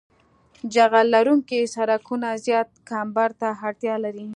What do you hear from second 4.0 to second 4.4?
لري